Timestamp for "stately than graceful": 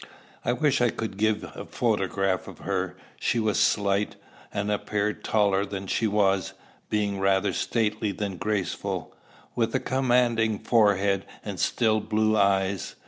7.53-9.13